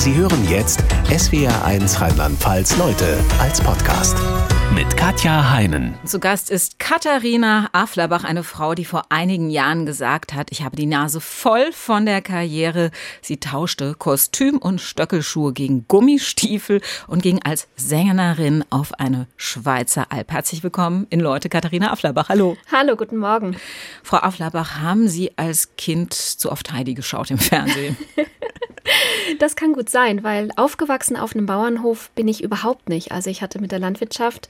[0.00, 0.80] Sie hören jetzt
[1.10, 4.16] SWR1 Rheinland-Pfalz Leute als Podcast
[4.74, 5.94] mit Katja Heinen.
[6.06, 10.74] Zu Gast ist Katharina Afflerbach, eine Frau, die vor einigen Jahren gesagt hat, ich habe
[10.74, 12.92] die Nase voll von der Karriere.
[13.20, 20.32] Sie tauschte Kostüm und Stöckelschuhe gegen Gummistiefel und ging als Sängerin auf eine Schweizer Alp.
[20.32, 22.30] Herzlich willkommen in Leute, Katharina Afflerbach.
[22.30, 22.56] Hallo.
[22.72, 23.54] Hallo, guten Morgen.
[24.02, 27.98] Frau Afflerbach, haben Sie als Kind zu oft Heidi geschaut im Fernsehen?
[29.38, 33.12] Das kann gut sein, weil aufgewachsen auf einem Bauernhof bin ich überhaupt nicht.
[33.12, 34.48] Also ich hatte mit der Landwirtschaft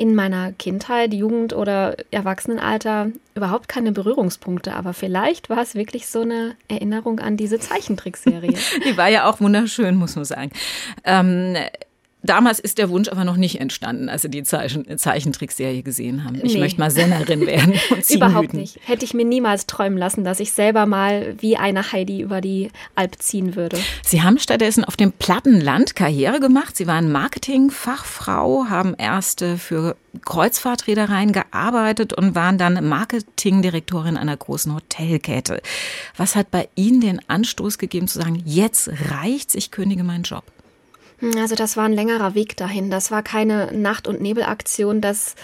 [0.00, 4.74] in meiner Kindheit, Jugend oder Erwachsenenalter überhaupt keine Berührungspunkte.
[4.74, 8.54] Aber vielleicht war es wirklich so eine Erinnerung an diese Zeichentrickserie.
[8.84, 10.52] Die war ja auch wunderschön, muss man sagen.
[11.04, 11.54] Ähm,
[12.22, 16.36] Damals ist der Wunsch aber noch nicht entstanden, als Sie die Zeichen Zeichentrickserie gesehen haben.
[16.42, 16.60] Ich nee.
[16.60, 17.74] möchte mal Sennerin werden.
[17.90, 18.78] Und Überhaupt nicht.
[18.84, 22.70] Hätte ich mir niemals träumen lassen, dass ich selber mal wie eine Heidi über die
[22.94, 23.78] Alp ziehen würde.
[24.04, 26.76] Sie haben stattdessen auf dem Plattenland Karriere gemacht.
[26.76, 35.62] Sie waren Marketingfachfrau, haben erst für Kreuzfahrtreedereien gearbeitet und waren dann Marketingdirektorin einer großen Hotelkette.
[36.16, 40.44] Was hat bei Ihnen den Anstoß gegeben zu sagen, jetzt reicht's, ich kündige meinen Job?
[41.36, 42.90] Also das war ein längerer Weg dahin.
[42.90, 45.34] Das war keine Nacht- und Nebelaktion, dass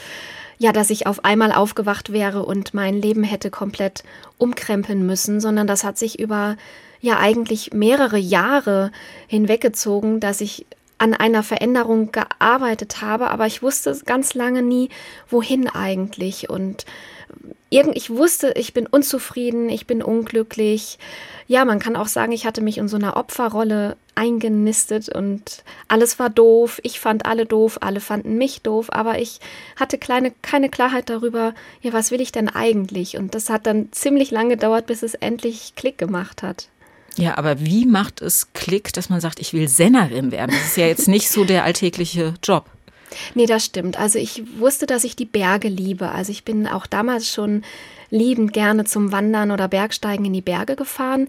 [0.59, 4.03] ja, dass ich auf einmal aufgewacht wäre und mein Leben hätte komplett
[4.39, 6.57] umkrempeln müssen, sondern das hat sich über
[7.01, 8.91] ja eigentlich mehrere Jahre
[9.27, 10.65] hinweggezogen, dass ich
[10.99, 14.89] an einer Veränderung gearbeitet habe, aber ich wusste ganz lange nie,
[15.29, 16.49] wohin eigentlich.
[16.49, 16.87] Und
[17.71, 20.99] ich wusste, ich bin unzufrieden, ich bin unglücklich.
[21.49, 26.19] Ja, man kann auch sagen, ich hatte mich in so einer Opferrolle eingenistet und alles
[26.19, 26.81] war doof.
[26.83, 29.41] Ich fand alle doof, alle fanden mich doof, aber ich
[29.77, 33.17] hatte kleine, keine Klarheit darüber, ja, was will ich denn eigentlich?
[33.17, 36.69] Und das hat dann ziemlich lange gedauert, bis es endlich Klick gemacht hat.
[37.17, 40.51] Ja, aber wie macht es Klick, dass man sagt, ich will Sennerin werden?
[40.51, 42.67] Das ist ja jetzt nicht so der alltägliche Job.
[43.35, 43.99] Nee, das stimmt.
[43.99, 46.11] Also ich wusste, dass ich die Berge liebe.
[46.11, 47.63] Also ich bin auch damals schon
[48.11, 51.29] liebend gerne zum Wandern oder Bergsteigen in die Berge gefahren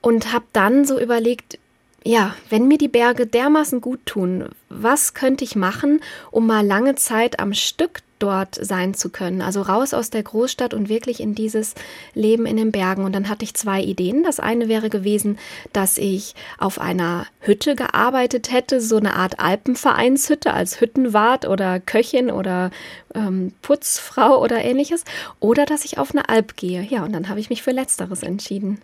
[0.00, 1.58] und habe dann so überlegt,
[2.04, 6.00] ja, wenn mir die Berge dermaßen gut tun, was könnte ich machen,
[6.30, 9.40] um mal lange Zeit am Stück dort sein zu können.
[9.40, 11.74] Also raus aus der Großstadt und wirklich in dieses
[12.14, 13.04] Leben in den Bergen.
[13.04, 14.22] Und dann hatte ich zwei Ideen.
[14.22, 15.38] Das eine wäre gewesen,
[15.72, 22.30] dass ich auf einer Hütte gearbeitet hätte, so eine Art Alpenvereinshütte als Hüttenwart oder Köchin
[22.30, 22.70] oder
[23.14, 25.04] ähm, Putzfrau oder ähnliches.
[25.40, 26.82] Oder dass ich auf eine Alp gehe.
[26.82, 28.80] Ja, und dann habe ich mich für Letzteres entschieden.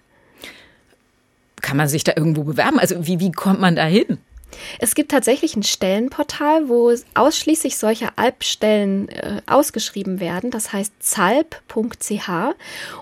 [1.60, 2.78] Kann man sich da irgendwo bewerben?
[2.78, 4.18] Also wie, wie kommt man da hin?
[4.78, 10.50] Es gibt tatsächlich ein Stellenportal, wo ausschließlich solche Alpstellen äh, ausgeschrieben werden.
[10.50, 12.30] Das heißt zalp.ch.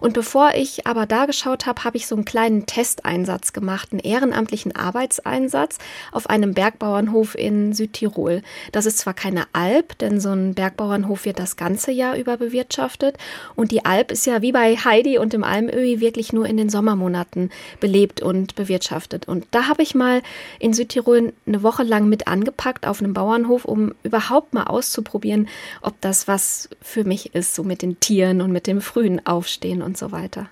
[0.01, 4.01] Und bevor ich aber da geschaut habe, habe ich so einen kleinen Testeinsatz gemacht, einen
[4.01, 5.79] ehrenamtlichen Arbeitseinsatz
[6.13, 8.43] auf einem Bergbauernhof in Südtirol.
[8.73, 13.17] Das ist zwar keine Alp, denn so ein Bergbauernhof wird das ganze Jahr über bewirtschaftet.
[13.55, 16.71] Und die Alp ist ja wie bei Heidi und im Almöhi wirklich nur in den
[16.71, 17.51] Sommermonaten
[17.81, 19.29] belebt und bewirtschaftet.
[19.29, 20.23] Und da habe ich mal
[20.59, 25.49] in Südtirol eine Woche lang mit angepackt auf einem Bauernhof, um überhaupt mal auszuprobieren,
[25.83, 29.83] ob das was für mich ist, so mit den Tieren und mit dem frühen Aufstehen
[29.83, 30.49] und so weiter.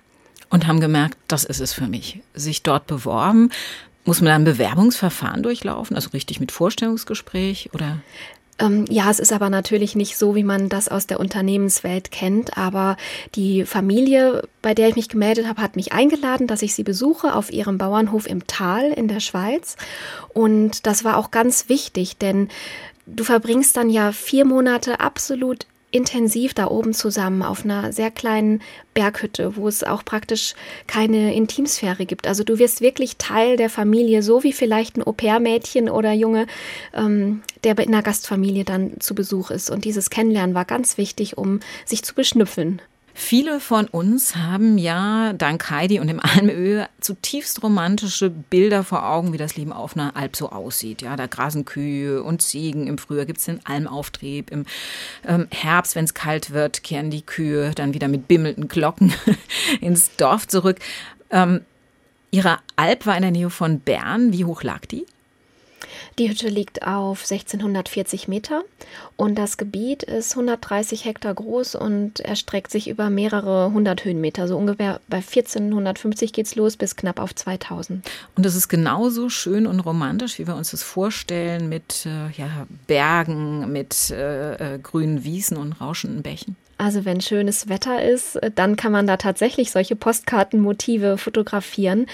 [0.49, 2.21] Und haben gemerkt, das ist es für mich.
[2.33, 3.51] Sich dort beworben.
[4.05, 7.97] Muss man da ein Bewerbungsverfahren durchlaufen, also richtig mit Vorstellungsgespräch oder?
[8.59, 12.57] Ähm, ja, es ist aber natürlich nicht so, wie man das aus der Unternehmenswelt kennt.
[12.57, 12.97] Aber
[13.35, 17.35] die Familie, bei der ich mich gemeldet habe, hat mich eingeladen, dass ich sie besuche
[17.35, 19.77] auf ihrem Bauernhof im Tal in der Schweiz.
[20.29, 22.49] Und das war auch ganz wichtig, denn
[23.05, 28.61] du verbringst dann ja vier Monate absolut intensiv da oben zusammen auf einer sehr kleinen
[28.93, 30.53] Berghütte, wo es auch praktisch
[30.85, 32.27] keine Intimsphäre gibt.
[32.27, 36.47] Also du wirst wirklich Teil der Familie, so wie vielleicht ein Au-pair-Mädchen oder Junge,
[36.93, 39.69] ähm, der in einer Gastfamilie dann zu Besuch ist.
[39.69, 42.81] Und dieses Kennenlernen war ganz wichtig, um sich zu beschnüffeln.
[43.19, 49.33] Viele von uns haben ja dank Heidi und dem Almöhe zutiefst romantische Bilder vor Augen,
[49.33, 51.01] wie das Leben auf einer Alp so aussieht.
[51.01, 52.85] Ja, da grasen Kühe und Ziegen.
[52.85, 54.51] Im Frühjahr gibt es den Almauftrieb.
[54.51, 54.67] Im
[55.25, 59.11] ähm, Herbst, wenn es kalt wird, kehren die Kühe dann wieder mit bimmelnden Glocken
[59.81, 60.77] ins Dorf zurück.
[61.31, 61.61] Ähm,
[62.29, 64.31] ihre Alp war in der Nähe von Bern.
[64.31, 65.07] Wie hoch lag die?
[66.19, 68.63] Die Hütte liegt auf 1640 Meter
[69.17, 74.47] und das Gebiet ist 130 Hektar groß und erstreckt sich über mehrere hundert Höhenmeter.
[74.47, 78.03] So ungefähr bei 1450 geht es los bis knapp auf 2000.
[78.35, 82.65] Und das ist genauso schön und romantisch, wie wir uns das vorstellen, mit äh, ja,
[82.87, 86.55] Bergen, mit äh, äh, grünen Wiesen und rauschenden Bächen.
[86.77, 92.05] Also wenn schönes Wetter ist, dann kann man da tatsächlich solche Postkartenmotive fotografieren.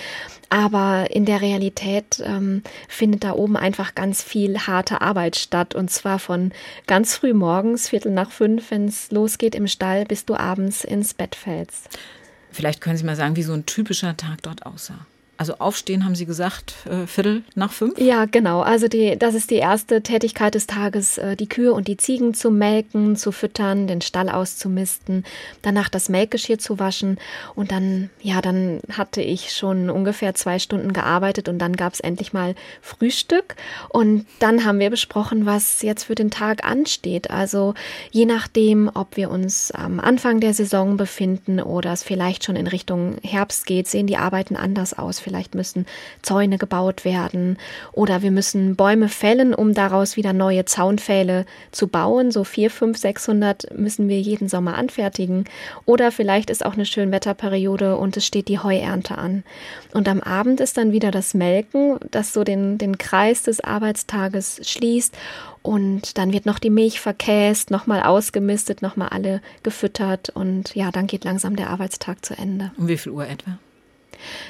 [0.50, 5.76] Aber in der Realität ähm, findet da oben einfach ganz viel harte Arbeit statt.
[5.76, 6.54] Und zwar von
[6.88, 11.14] ganz früh morgens, Viertel nach fünf, wenn es losgeht im Stall, bis du abends ins
[11.14, 11.90] Bett fällst.
[12.52, 15.06] Vielleicht können Sie mal sagen, wie so ein typischer Tag dort aussah.
[15.44, 18.00] Also aufstehen, haben Sie gesagt, äh, Viertel nach fünf?
[18.00, 18.62] Ja, genau.
[18.62, 22.34] Also die, das ist die erste Tätigkeit des Tages, äh, die Kühe und die Ziegen
[22.34, 25.26] zu melken, zu füttern, den Stall auszumisten,
[25.62, 27.18] danach das Melkgeschirr zu waschen
[27.56, 32.00] und dann, ja, dann hatte ich schon ungefähr zwei Stunden gearbeitet und dann gab es
[32.00, 33.58] endlich mal Frühstück
[33.90, 37.32] und dann haben wir besprochen, was jetzt für den Tag ansteht.
[37.32, 37.74] Also
[38.12, 42.68] je nachdem, ob wir uns am Anfang der Saison befinden oder es vielleicht schon in
[42.68, 45.86] Richtung Herbst geht, sehen die Arbeiten anders aus Vielleicht müssen
[46.22, 47.58] Zäune gebaut werden
[47.92, 52.32] oder wir müssen Bäume fällen, um daraus wieder neue Zaunpfähle zu bauen.
[52.32, 55.46] So vier, fünf, sechshundert müssen wir jeden Sommer anfertigen.
[55.86, 59.44] Oder vielleicht ist auch eine Schönwetterperiode und es steht die Heuernte an.
[59.94, 64.62] Und am Abend ist dann wieder das Melken, das so den, den Kreis des Arbeitstages
[64.64, 65.16] schließt.
[65.62, 71.08] Und dann wird noch die Milch verkäst, nochmal ausgemistet, nochmal alle gefüttert und ja, dann
[71.08, 72.72] geht langsam der Arbeitstag zu Ende.
[72.78, 73.58] Um wie viel Uhr etwa?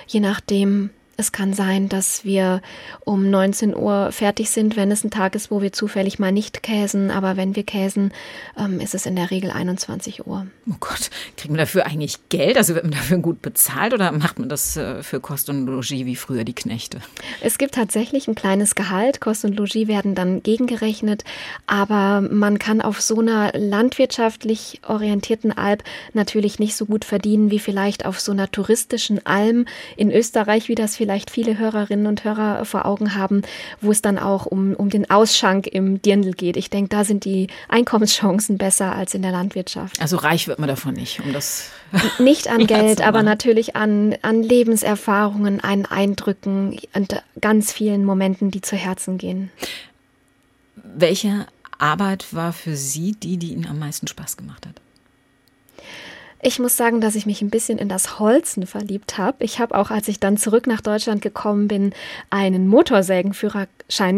[0.05, 2.61] Je nachdem, es kann sein, dass wir
[3.05, 6.63] um 19 Uhr fertig sind, wenn es ein Tag ist, wo wir zufällig mal nicht
[6.63, 7.11] käsen.
[7.11, 8.11] Aber wenn wir käsen,
[8.57, 10.47] ähm, ist es in der Regel 21 Uhr.
[10.67, 12.57] Oh Gott, kriegen wir dafür eigentlich Geld?
[12.57, 16.05] Also wird man dafür gut bezahlt oder macht man das äh, für Kost und Logis
[16.05, 16.99] wie früher die Knechte?
[17.41, 19.21] Es gibt tatsächlich ein kleines Gehalt.
[19.21, 21.23] Kost und Logis werden dann gegengerechnet.
[21.67, 25.83] Aber man kann auf so einer landwirtschaftlich orientierten Alp
[26.13, 30.75] natürlich nicht so gut verdienen wie vielleicht auf so einer touristischen Alm in Österreich, wie
[30.75, 33.41] das vielleicht viele Hörerinnen und Hörer vor Augen haben,
[33.81, 36.57] wo es dann auch um, um den Ausschank im Dirndl geht.
[36.57, 40.01] Ich denke, da sind die Einkommenschancen besser als in der Landwirtschaft.
[40.01, 41.69] Also reich wird man davon nicht, um das.
[42.19, 48.61] Nicht an Geld, aber natürlich an, an Lebenserfahrungen, an Eindrücken und ganz vielen Momenten, die
[48.61, 49.51] zu Herzen gehen.
[50.75, 54.82] Welche Arbeit war für Sie die, die Ihnen am meisten Spaß gemacht hat?
[56.45, 59.45] Ich muss sagen, dass ich mich ein bisschen in das Holzen verliebt habe.
[59.45, 61.93] Ich habe auch, als ich dann zurück nach Deutschland gekommen bin,
[62.29, 63.69] einen Motorsägenführerschein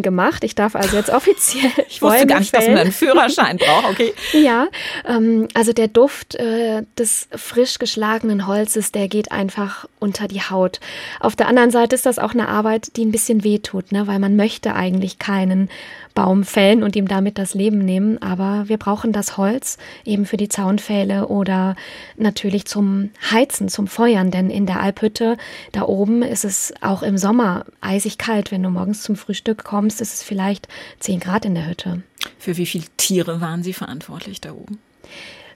[0.01, 0.43] gemacht.
[0.43, 1.71] Ich darf also jetzt offiziell.
[1.89, 3.89] ich wusste gar nicht, dass man einen Führerschein braucht.
[3.91, 4.13] Okay.
[4.33, 4.67] Ja,
[5.07, 10.79] ähm, also der Duft äh, des frisch geschlagenen Holzes, der geht einfach unter die Haut.
[11.19, 14.07] Auf der anderen Seite ist das auch eine Arbeit, die ein bisschen wehtut, ne?
[14.07, 15.69] weil man möchte eigentlich keinen
[16.15, 18.21] Baum fällen und ihm damit das Leben nehmen.
[18.21, 21.75] Aber wir brauchen das Holz eben für die Zaunpfähle oder
[22.17, 24.31] natürlich zum Heizen, zum Feuern.
[24.31, 25.37] Denn in der Alphütte
[25.73, 28.51] da oben ist es auch im Sommer eisig kalt.
[28.51, 30.67] Wenn du morgens zum Frühstück kommst, ist es vielleicht
[30.99, 32.03] 10 Grad in der Hütte.
[32.37, 34.79] Für wie viele Tiere waren Sie verantwortlich da oben?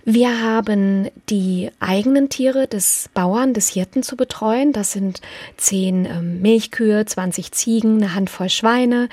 [0.06, 4.72] Wir haben die eigenen Tiere des Bauern, des Hirten zu betreuen.
[4.72, 5.22] Das sind
[5.58, 9.10] zehn ähm, Milchkühe, 20 Ziegen, eine Handvoll Schweine.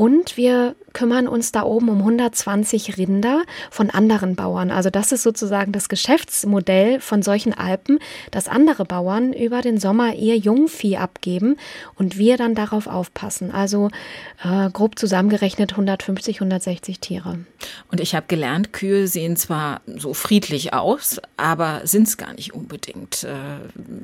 [0.00, 4.70] Und wir kümmern uns da oben um 120 Rinder von anderen Bauern.
[4.70, 7.98] Also das ist sozusagen das Geschäftsmodell von solchen Alpen,
[8.30, 11.58] dass andere Bauern über den Sommer ihr Jungvieh abgeben
[11.96, 13.50] und wir dann darauf aufpassen.
[13.50, 13.90] Also
[14.42, 17.40] äh, grob zusammengerechnet 150, 160 Tiere.
[17.90, 22.54] Und ich habe gelernt, Kühe sehen zwar so friedlich aus, aber sind es gar nicht
[22.54, 23.24] unbedingt.
[23.24, 23.34] Äh,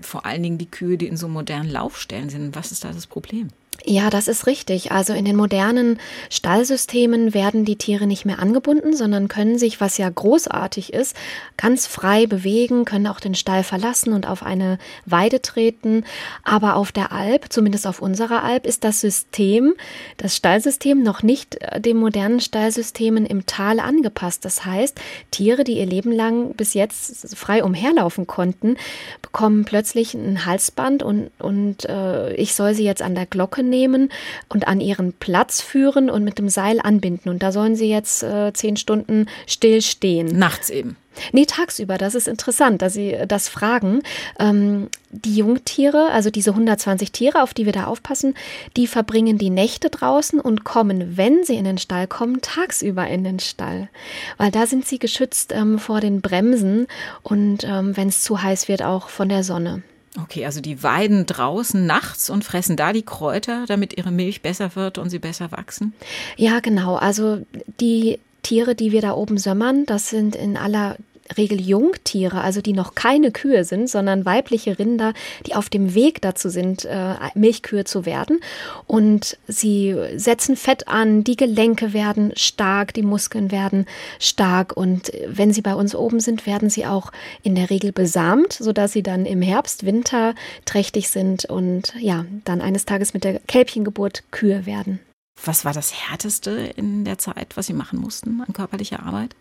[0.02, 2.54] vor allen Dingen die Kühe, die in so modernen Laufstellen sind.
[2.54, 3.48] Was ist da das Problem?
[3.84, 4.90] Ja, das ist richtig.
[4.90, 5.98] Also in den modernen
[6.30, 11.16] Stallsystemen werden die Tiere nicht mehr angebunden, sondern können sich, was ja großartig ist,
[11.56, 16.04] ganz frei bewegen, können auch den Stall verlassen und auf eine Weide treten.
[16.42, 19.74] Aber auf der Alp, zumindest auf unserer Alp, ist das System,
[20.16, 24.44] das Stallsystem noch nicht äh, den modernen Stallsystemen im Tal angepasst.
[24.44, 25.00] Das heißt,
[25.30, 28.76] Tiere, die ihr Leben lang bis jetzt frei umherlaufen konnten,
[29.22, 34.10] bekommen plötzlich ein Halsband und, und äh, ich soll sie jetzt an der Glocke nehmen
[34.48, 37.30] und an ihren Platz führen und mit dem Seil anbinden.
[37.30, 40.38] Und da sollen sie jetzt äh, zehn Stunden still stehen.
[40.38, 40.96] Nachts eben.
[41.32, 41.98] Nee, tagsüber.
[41.98, 44.02] Das ist interessant, dass Sie das fragen.
[44.38, 48.34] Ähm, die Jungtiere, also diese 120 Tiere, auf die wir da aufpassen,
[48.76, 53.24] die verbringen die Nächte draußen und kommen, wenn sie in den Stall kommen, tagsüber in
[53.24, 53.88] den Stall.
[54.36, 56.86] Weil da sind sie geschützt ähm, vor den Bremsen
[57.22, 59.82] und ähm, wenn es zu heiß wird, auch von der Sonne.
[60.22, 64.74] Okay, also die weiden draußen nachts und fressen da die Kräuter, damit ihre Milch besser
[64.74, 65.92] wird und sie besser wachsen?
[66.36, 66.96] Ja, genau.
[66.96, 67.44] Also
[67.80, 70.96] die Tiere, die wir da oben sömmern, das sind in aller
[71.36, 75.14] Regel Jungtiere, also die noch keine Kühe sind, sondern weibliche Rinder,
[75.46, 78.40] die auf dem Weg dazu sind, äh, Milchkühe zu werden.
[78.86, 83.86] Und sie setzen Fett an, die Gelenke werden stark, die Muskeln werden
[84.18, 84.76] stark.
[84.76, 88.92] Und wenn sie bei uns oben sind, werden sie auch in der Regel besamt, sodass
[88.92, 94.24] sie dann im Herbst, Winter trächtig sind und ja, dann eines Tages mit der Kälbchengeburt
[94.30, 95.00] Kühe werden.
[95.44, 99.34] Was war das Härteste in der Zeit, was Sie machen mussten an körperlicher Arbeit?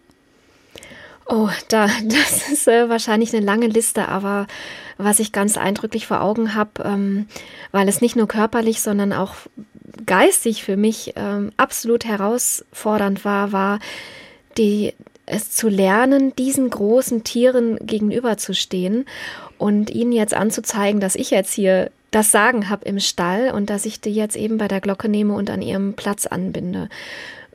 [1.28, 4.48] Oh, da, das ist äh, wahrscheinlich eine lange Liste, aber
[4.98, 7.28] was ich ganz eindrücklich vor Augen habe, ähm,
[7.72, 9.36] weil es nicht nur körperlich, sondern auch
[10.06, 13.80] geistig für mich ähm, absolut herausfordernd war, war
[14.58, 14.94] die,
[15.26, 19.06] es zu lernen, diesen großen Tieren gegenüberzustehen
[19.58, 23.86] und ihnen jetzt anzuzeigen, dass ich jetzt hier das Sagen habe im Stall und dass
[23.86, 26.90] ich die jetzt eben bei der Glocke nehme und an ihrem Platz anbinde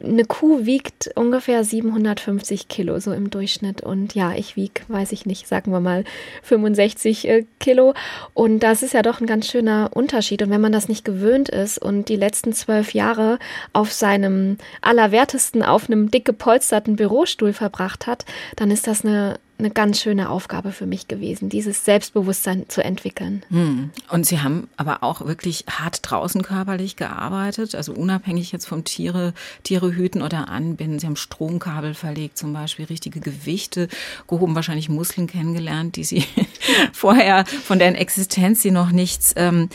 [0.02, 3.83] eine Kuh wiegt ungefähr 750 Kilo, so im Durchschnitt.
[3.83, 6.04] Und ja, ich wiege, weiß ich nicht, sagen wir mal
[6.42, 7.95] 65 äh, Kilo.
[8.35, 10.42] Und das ist ja doch ein ganz schöner Unterschied.
[10.42, 13.38] Und wenn man das nicht gewöhnt ist und die letzten zwölf Jahre
[13.73, 18.25] auf seinem Allerwertesten, auf einem dick gepolsterten Bürostuhl verbracht hat,
[18.57, 23.45] dann ist das eine eine ganz schöne Aufgabe für mich gewesen, dieses Selbstbewusstsein zu entwickeln.
[23.50, 23.90] Hm.
[24.11, 29.35] Und Sie haben aber auch wirklich hart draußen körperlich gearbeitet, also unabhängig jetzt vom Tiere,
[29.62, 30.99] Tiere hüten oder anbinden.
[30.99, 33.88] Sie haben Stromkabel verlegt, zum Beispiel richtige Gewichte
[34.26, 36.25] gehoben, wahrscheinlich Muskeln kennengelernt, die Sie
[36.93, 39.69] vorher von deren Existenz Sie noch nichts ähm,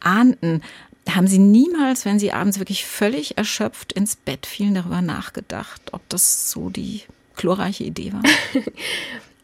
[0.00, 0.62] ahnten.
[1.08, 6.08] Haben Sie niemals, wenn Sie abends wirklich völlig erschöpft ins Bett fielen, darüber nachgedacht, ob
[6.08, 7.02] das so die
[7.36, 8.22] glorreiche Idee war?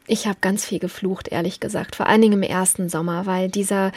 [0.09, 3.93] Ich habe ganz viel geflucht, ehrlich gesagt, vor allen Dingen im ersten Sommer, weil dieser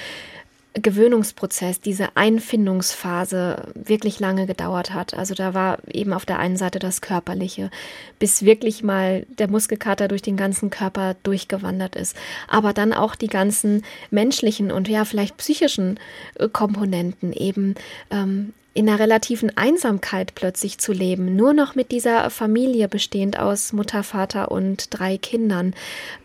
[0.74, 5.14] Gewöhnungsprozess, diese Einfindungsphase wirklich lange gedauert hat.
[5.14, 7.70] Also da war eben auf der einen Seite das Körperliche,
[8.20, 12.16] bis wirklich mal der Muskelkater durch den ganzen Körper durchgewandert ist.
[12.48, 16.00] Aber dann auch die ganzen menschlichen und ja vielleicht psychischen
[16.36, 17.76] äh, Komponenten eben
[18.10, 23.74] ähm, in einer relativen Einsamkeit plötzlich zu leben, nur noch mit dieser Familie bestehend aus
[23.74, 25.76] Mutter, Vater und drei Kindern,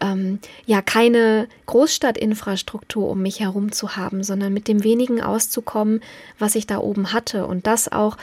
[0.00, 6.00] ähm, ja keine Großstadtinfrastruktur um mich herum zu haben, sondern mit dem wenigen auszukommen,
[6.38, 8.16] was ich da oben hatte und das auch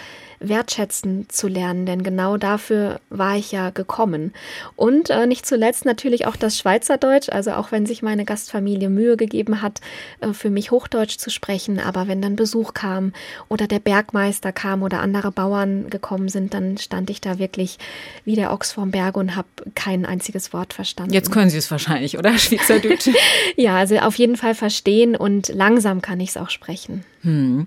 [0.43, 4.33] wertschätzen zu lernen, denn genau dafür war ich ja gekommen.
[4.75, 9.17] Und äh, nicht zuletzt natürlich auch das Schweizerdeutsch, also auch wenn sich meine Gastfamilie Mühe
[9.17, 9.81] gegeben hat,
[10.19, 13.13] äh, für mich Hochdeutsch zu sprechen, aber wenn dann Besuch kam
[13.49, 17.77] oder der Bergmeister kam oder andere Bauern gekommen sind, dann stand ich da wirklich
[18.25, 21.13] wie der Ochs vorm Berg und habe kein einziges Wort verstanden.
[21.13, 22.37] Jetzt können Sie es wahrscheinlich, oder?
[22.37, 23.09] Schweizerdeutsch.
[23.55, 27.03] Ja, also auf jeden Fall verstehen und langsam kann ich es auch sprechen.
[27.21, 27.65] Hm.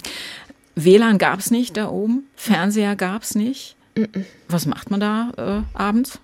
[0.75, 3.77] WLAN gab es nicht da oben, Fernseher gab es nicht.
[4.49, 6.21] Was macht man da äh, abends?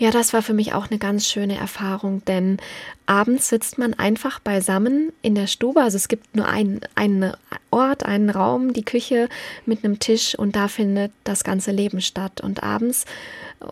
[0.00, 2.58] Ja, das war für mich auch eine ganz schöne Erfahrung, denn
[3.06, 5.82] abends sitzt man einfach beisammen in der Stube.
[5.82, 7.32] Also es gibt nur einen, einen
[7.72, 9.28] Ort, einen Raum, die Küche
[9.66, 12.40] mit einem Tisch und da findet das ganze Leben statt.
[12.40, 13.06] Und abends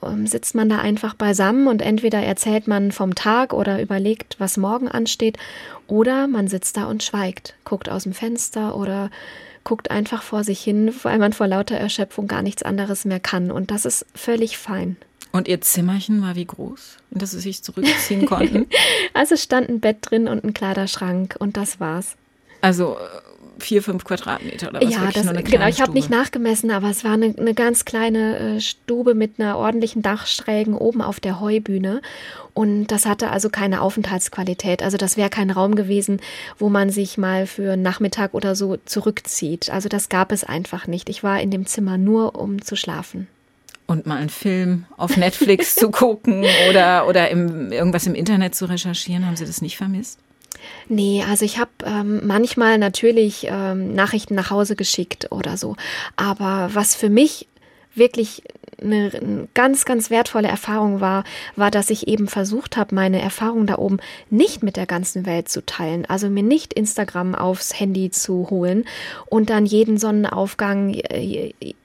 [0.03, 4.57] ähm, sitzt man da einfach beisammen und entweder erzählt man vom Tag oder überlegt, was
[4.57, 5.39] morgen ansteht,
[5.87, 9.11] oder man sitzt da und schweigt, guckt aus dem Fenster oder
[9.63, 13.53] guckt einfach vor sich hin, weil man vor lauter Erschöpfung gar nichts anderes mehr kann.
[13.53, 14.97] Und das ist völlig fein.
[15.37, 18.67] Und Ihr Zimmerchen war wie groß, in das Sie sich zurückziehen konnten?
[19.13, 22.17] also stand ein Bett drin und ein Kleiderschrank und das war's.
[22.63, 24.91] Also äh, vier, fünf Quadratmeter oder was?
[24.91, 25.69] Ja, das, genau.
[25.69, 29.59] Ich habe nicht nachgemessen, aber es war eine, eine ganz kleine äh, Stube mit einer
[29.59, 32.01] ordentlichen Dachschrägen oben auf der Heubühne.
[32.55, 34.83] Und das hatte also keine Aufenthaltsqualität.
[34.83, 36.21] Also das wäre kein Raum gewesen,
[36.59, 39.69] wo man sich mal für einen Nachmittag oder so zurückzieht.
[39.71, 41.11] Also das gab es einfach nicht.
[41.11, 43.29] Ich war in dem Zimmer nur, um zu schlafen
[43.87, 48.67] und mal einen Film auf Netflix zu gucken oder, oder im, irgendwas im Internet zu
[48.67, 49.27] recherchieren.
[49.27, 50.19] Haben Sie das nicht vermisst?
[50.89, 55.77] Nee, also ich habe ähm, manchmal natürlich ähm, Nachrichten nach Hause geschickt oder so.
[56.17, 57.47] Aber was für mich
[57.95, 58.43] wirklich
[58.81, 61.25] eine, eine ganz, ganz wertvolle Erfahrung war,
[61.57, 63.99] war, dass ich eben versucht habe, meine Erfahrung da oben
[64.31, 66.07] nicht mit der ganzen Welt zu teilen.
[66.07, 68.85] Also mir nicht Instagram aufs Handy zu holen
[69.27, 70.97] und dann jeden Sonnenaufgang,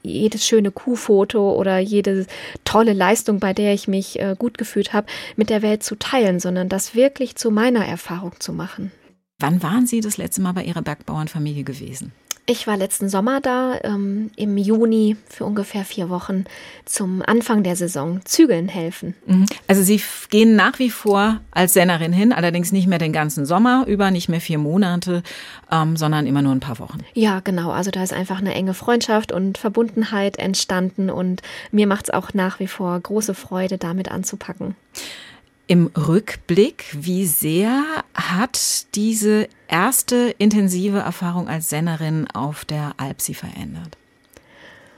[0.03, 2.25] jedes schöne Kuhfoto oder jede
[2.65, 6.39] tolle Leistung, bei der ich mich äh, gut gefühlt habe, mit der Welt zu teilen,
[6.39, 8.91] sondern das wirklich zu meiner Erfahrung zu machen.
[9.39, 12.13] Wann waren Sie das letzte Mal bei Ihrer Bergbauernfamilie gewesen?
[12.47, 16.45] Ich war letzten Sommer da, ähm, im Juni für ungefähr vier Wochen
[16.85, 19.15] zum Anfang der Saison zügeln helfen.
[19.27, 19.45] Mhm.
[19.67, 23.85] Also Sie gehen nach wie vor als Sennerin hin, allerdings nicht mehr den ganzen Sommer
[23.87, 25.21] über, nicht mehr vier Monate,
[25.71, 26.99] ähm, sondern immer nur ein paar Wochen.
[27.13, 27.69] Ja, genau.
[27.69, 32.33] Also da ist einfach eine enge Freundschaft und Verbundenheit entstanden und mir macht es auch
[32.33, 34.75] nach wie vor große Freude, damit anzupacken.
[35.71, 43.33] Im Rückblick, wie sehr hat diese erste intensive Erfahrung als Sennerin auf der Alp Sie
[43.33, 43.95] verändert?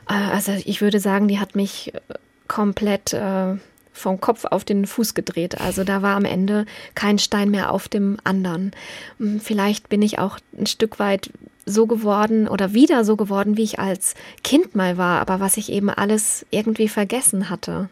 [0.10, 2.00] Äh, also ich würde sagen, die hat mich äh,
[2.48, 3.54] komplett äh,
[3.92, 5.62] vom Kopf auf den Fuß gedreht.
[5.62, 6.66] Also da war am Ende
[6.96, 8.72] kein Stein mehr auf dem anderen.
[9.20, 11.30] Hm, vielleicht bin ich auch ein Stück weit
[11.68, 15.72] so geworden oder wieder so geworden, wie ich als Kind mal war, aber was ich
[15.72, 17.90] eben alles irgendwie vergessen hatte.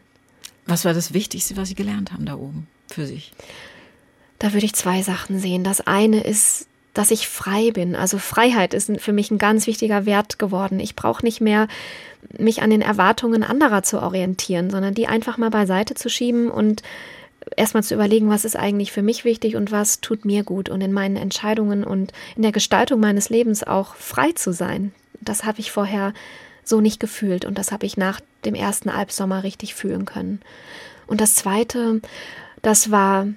[0.71, 3.33] Was war das Wichtigste, was Sie gelernt haben da oben für sich?
[4.39, 5.65] Da würde ich zwei Sachen sehen.
[5.65, 7.93] Das eine ist, dass ich frei bin.
[7.93, 10.79] Also Freiheit ist für mich ein ganz wichtiger Wert geworden.
[10.79, 11.67] Ich brauche nicht mehr
[12.37, 16.83] mich an den Erwartungen anderer zu orientieren, sondern die einfach mal beiseite zu schieben und
[17.57, 20.79] erstmal zu überlegen, was ist eigentlich für mich wichtig und was tut mir gut und
[20.79, 24.93] in meinen Entscheidungen und in der Gestaltung meines Lebens auch frei zu sein.
[25.19, 26.13] Das habe ich vorher
[26.63, 30.41] so nicht gefühlt und das habe ich nach dem ersten Albsommer richtig fühlen können.
[31.07, 32.01] Und das zweite,
[32.61, 33.27] das war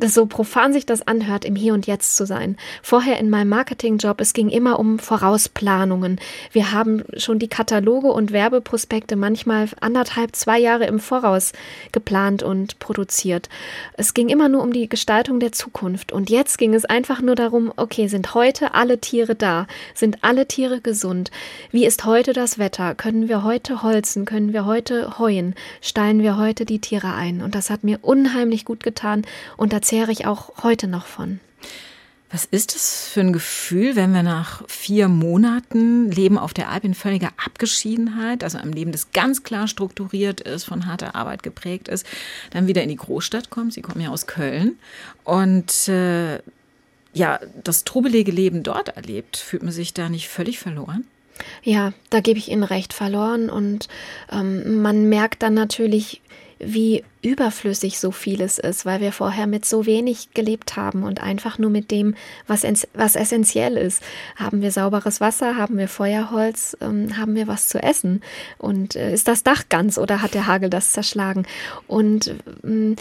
[0.00, 2.56] so profan sich das anhört, im Hier und Jetzt zu sein.
[2.82, 6.20] Vorher in meinem Marketingjob, es ging immer um Vorausplanungen.
[6.52, 11.52] Wir haben schon die Kataloge und Werbeprospekte manchmal anderthalb, zwei Jahre im Voraus
[11.92, 13.48] geplant und produziert.
[13.96, 16.12] Es ging immer nur um die Gestaltung der Zukunft.
[16.12, 19.66] Und jetzt ging es einfach nur darum, okay, sind heute alle Tiere da?
[19.94, 21.30] Sind alle Tiere gesund?
[21.70, 22.94] Wie ist heute das Wetter?
[22.94, 24.24] Können wir heute holzen?
[24.24, 25.54] Können wir heute heuen?
[25.80, 27.42] Steilen wir heute die Tiere ein?
[27.42, 29.22] Und das hat mir unheimlich gut getan.
[29.56, 31.40] Und da zehre ich auch heute noch von.
[32.30, 36.82] Was ist das für ein Gefühl, wenn wir nach vier Monaten Leben auf der Alp
[36.82, 41.86] in völliger Abgeschiedenheit, also einem Leben, das ganz klar strukturiert ist, von harter Arbeit geprägt
[41.86, 42.04] ist,
[42.50, 43.70] dann wieder in die Großstadt kommen?
[43.70, 44.78] Sie kommen ja aus Köln
[45.22, 46.40] und äh,
[47.12, 49.36] ja, das trubelige Leben dort erlebt.
[49.36, 51.06] Fühlt man sich da nicht völlig verloren?
[51.62, 53.88] Ja, da gebe ich Ihnen recht verloren und
[54.30, 56.20] ähm, man merkt dann natürlich,
[56.64, 61.58] wie überflüssig so vieles ist, weil wir vorher mit so wenig gelebt haben und einfach
[61.58, 62.14] nur mit dem,
[62.46, 64.02] was, was essentiell ist.
[64.36, 68.22] Haben wir sauberes Wasser, haben wir Feuerholz, ähm, haben wir was zu essen
[68.58, 71.46] und äh, ist das Dach ganz oder hat der Hagel das zerschlagen?
[71.86, 72.96] Und ähm,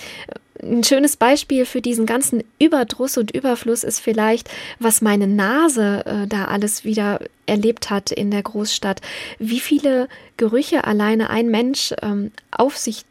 [0.61, 6.27] ein schönes Beispiel für diesen ganzen Überdruss und Überfluss ist vielleicht, was meine Nase äh,
[6.27, 9.01] da alles wieder erlebt hat in der Großstadt.
[9.39, 13.03] Wie viele Gerüche alleine ein Mensch ähm, auf sich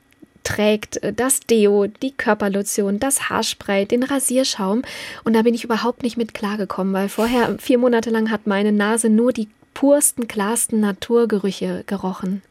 [0.45, 4.83] trägt, äh, das Deo, die Körperlotion, das Haarspray, den Rasierschaum.
[5.25, 8.73] Und da bin ich überhaupt nicht mit klargekommen, weil vorher vier Monate lang hat meine
[8.73, 12.43] Nase nur die pursten, klarsten Naturgerüche gerochen.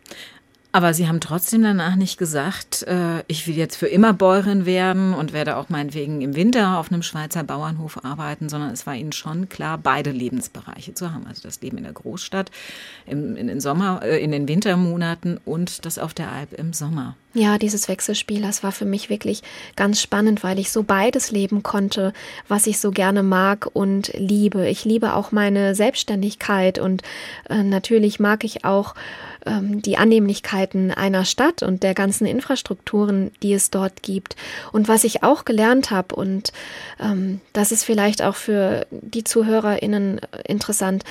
[0.74, 5.14] Aber Sie haben trotzdem danach nicht gesagt, äh, ich will jetzt für immer Bäuerin werden
[5.14, 9.12] und werde auch meinetwegen im Winter auf einem Schweizer Bauernhof arbeiten, sondern es war Ihnen
[9.12, 11.28] schon klar, beide Lebensbereiche zu haben.
[11.28, 12.52] Also das Leben in der Großstadt
[13.06, 17.18] im, in, den Sommer, äh, in den Wintermonaten und das auf der Alp im Sommer.
[17.34, 19.42] Ja, dieses Wechselspiel, das war für mich wirklich
[19.78, 22.12] ganz spannend, weil ich so beides leben konnte,
[22.50, 24.68] was ich so gerne mag und liebe.
[24.68, 27.04] Ich liebe auch meine Selbstständigkeit und
[27.50, 28.96] äh, natürlich mag ich auch
[29.46, 34.36] ähm, die Annehmlichkeiten einer Stadt und der ganzen Infrastrukturen, die es dort gibt.
[34.74, 36.52] Und was ich auch gelernt habe, und
[37.00, 41.06] ähm, das ist vielleicht auch für die ZuhörerInnen interessant,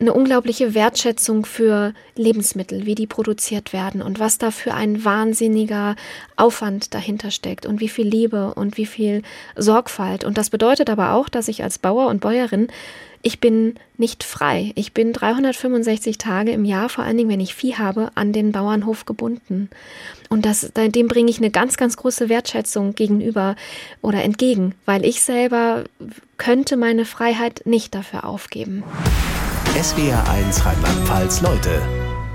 [0.00, 5.96] eine unglaubliche Wertschätzung für Lebensmittel, wie die produziert werden und was da für ein wahnsinniger
[6.36, 9.22] Aufwand dahinter steckt und wie viel Liebe und wie viel
[9.56, 10.24] Sorgfalt.
[10.24, 12.68] Und das bedeutet aber auch, dass ich als Bauer und Bäuerin
[13.26, 14.72] ich bin nicht frei.
[14.74, 18.52] Ich bin 365 Tage im Jahr, vor allen Dingen, wenn ich Vieh habe, an den
[18.52, 19.70] Bauernhof gebunden.
[20.28, 23.56] Und das, dem bringe ich eine ganz, ganz große Wertschätzung gegenüber
[24.02, 25.84] oder entgegen, weil ich selber
[26.36, 28.84] könnte meine Freiheit nicht dafür aufgeben.
[29.74, 31.82] SWR 1 Rheinland-Pfalz Leute.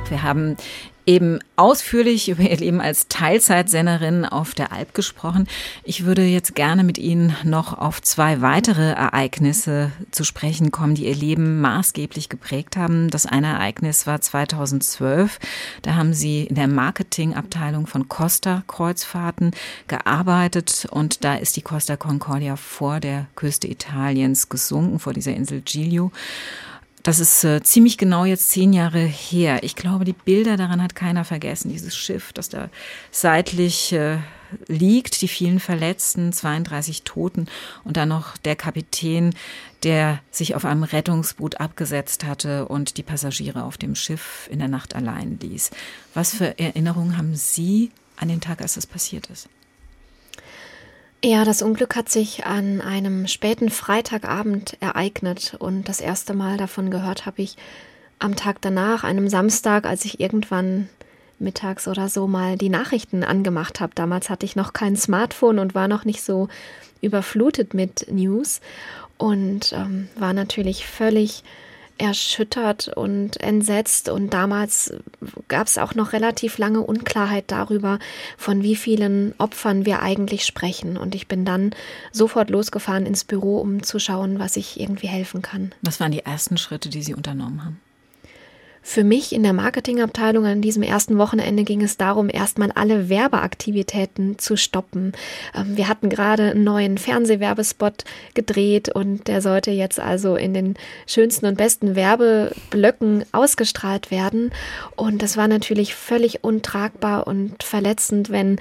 [0.09, 0.57] Wir haben
[1.05, 5.47] eben ausführlich über ihr Leben als Teilzeitsennerin auf der Alp gesprochen.
[5.85, 11.05] Ich würde jetzt gerne mit Ihnen noch auf zwei weitere Ereignisse zu sprechen kommen, die
[11.05, 13.09] ihr Leben maßgeblich geprägt haben.
[13.09, 15.39] Das eine Ereignis war 2012.
[15.81, 19.51] Da haben Sie in der Marketingabteilung von Costa Kreuzfahrten
[19.87, 25.61] gearbeitet und da ist die Costa Concordia vor der Küste Italiens gesunken, vor dieser Insel
[25.61, 26.11] Giglio.
[27.03, 29.63] Das ist äh, ziemlich genau jetzt zehn Jahre her.
[29.63, 31.69] Ich glaube, die Bilder daran hat keiner vergessen.
[31.69, 32.69] Dieses Schiff, das da
[33.09, 34.17] seitlich äh,
[34.67, 37.47] liegt, die vielen Verletzten, 32 Toten
[37.85, 39.33] und dann noch der Kapitän,
[39.83, 44.67] der sich auf einem Rettungsboot abgesetzt hatte und die Passagiere auf dem Schiff in der
[44.67, 45.71] Nacht allein ließ.
[46.13, 49.47] Was für Erinnerungen haben Sie an den Tag, als das passiert ist?
[51.21, 56.89] Ja, das Unglück hat sich an einem späten Freitagabend ereignet und das erste Mal davon
[56.91, 57.57] gehört habe ich
[58.19, 60.87] am Tag danach, einem Samstag, als ich irgendwann
[61.37, 63.91] mittags oder so mal die Nachrichten angemacht habe.
[63.95, 66.47] Damals hatte ich noch kein Smartphone und war noch nicht so
[67.01, 68.61] überflutet mit News
[69.17, 71.43] und ähm, war natürlich völlig
[71.99, 74.09] erschüttert und entsetzt.
[74.09, 74.93] Und damals
[75.47, 77.99] gab es auch noch relativ lange Unklarheit darüber,
[78.37, 80.97] von wie vielen Opfern wir eigentlich sprechen.
[80.97, 81.71] Und ich bin dann
[82.11, 85.73] sofort losgefahren ins Büro, um zu schauen, was ich irgendwie helfen kann.
[85.81, 87.79] Was waren die ersten Schritte, die Sie unternommen haben?
[88.91, 94.39] Für mich in der Marketingabteilung an diesem ersten Wochenende ging es darum, erstmal alle Werbeaktivitäten
[94.39, 95.11] zu stoppen.
[95.53, 100.73] Ähm, wir hatten gerade einen neuen Fernsehwerbespot gedreht und der sollte jetzt also in den
[101.05, 104.49] schönsten und besten Werbeblöcken ausgestrahlt werden.
[104.95, 108.57] Und das war natürlich völlig untragbar und verletzend, wenn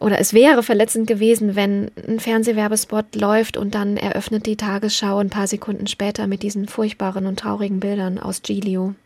[0.00, 5.30] oder es wäre verletzend gewesen, wenn ein Fernsehwerbespot läuft und dann eröffnet die Tagesschau ein
[5.30, 8.96] paar Sekunden später mit diesen furchtbaren und traurigen Bildern aus Giglio.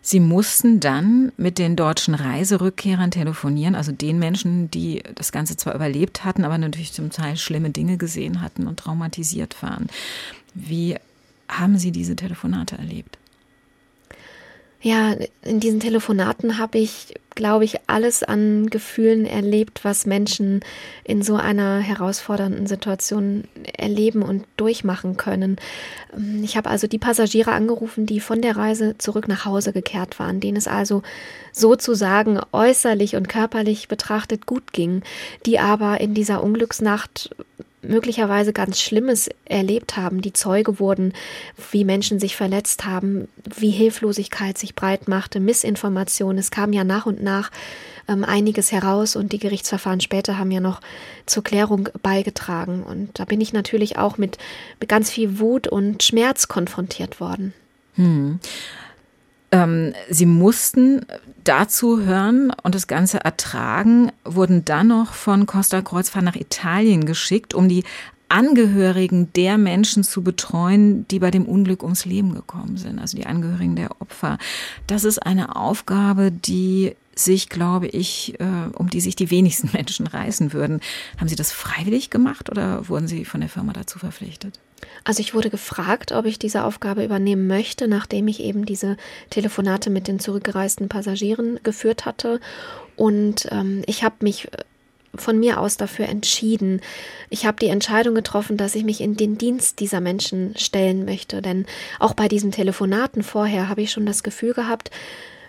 [0.00, 5.74] Sie mussten dann mit den deutschen Reiserückkehrern telefonieren, also den Menschen, die das Ganze zwar
[5.74, 9.88] überlebt hatten, aber natürlich zum Teil schlimme Dinge gesehen hatten und traumatisiert waren.
[10.54, 10.96] Wie
[11.48, 13.18] haben Sie diese Telefonate erlebt?
[14.80, 20.60] Ja, in diesen Telefonaten habe ich, glaube ich, alles an Gefühlen erlebt, was Menschen
[21.02, 25.56] in so einer herausfordernden Situation erleben und durchmachen können.
[26.44, 30.38] Ich habe also die Passagiere angerufen, die von der Reise zurück nach Hause gekehrt waren,
[30.38, 31.02] denen es also
[31.50, 35.02] sozusagen äußerlich und körperlich betrachtet gut ging,
[35.44, 37.30] die aber in dieser Unglücksnacht
[37.88, 41.12] möglicherweise ganz Schlimmes erlebt haben, die Zeuge wurden,
[41.72, 46.38] wie Menschen sich verletzt haben, wie Hilflosigkeit sich breit machte, Missinformation.
[46.38, 47.50] Es kam ja nach und nach
[48.08, 50.80] ähm, einiges heraus und die Gerichtsverfahren später haben ja noch
[51.26, 52.82] zur Klärung beigetragen.
[52.82, 54.38] Und da bin ich natürlich auch mit,
[54.80, 57.52] mit ganz viel Wut und Schmerz konfrontiert worden.
[57.94, 58.40] Hm.
[59.50, 61.06] Ähm, sie mussten
[61.44, 67.54] dazu hören und das Ganze ertragen, wurden dann noch von Costa Kreuzfahrt nach Italien geschickt,
[67.54, 67.84] um die
[68.28, 73.26] Angehörigen der Menschen zu betreuen, die bei dem Unglück ums Leben gekommen sind, also die
[73.26, 74.36] Angehörigen der Opfer.
[74.86, 80.06] Das ist eine Aufgabe, die sich, glaube ich, äh, um die sich die wenigsten Menschen
[80.06, 80.80] reißen würden.
[81.18, 84.60] Haben Sie das freiwillig gemacht oder wurden Sie von der Firma dazu verpflichtet?
[85.04, 88.96] Also ich wurde gefragt, ob ich diese Aufgabe übernehmen möchte, nachdem ich eben diese
[89.30, 92.40] Telefonate mit den zurückgereisten Passagieren geführt hatte.
[92.96, 94.58] Und ähm, ich habe mich äh,
[95.14, 96.80] von mir aus dafür entschieden.
[97.30, 101.42] Ich habe die Entscheidung getroffen, dass ich mich in den Dienst dieser Menschen stellen möchte.
[101.42, 101.66] Denn
[101.98, 104.90] auch bei diesen Telefonaten vorher habe ich schon das Gefühl gehabt,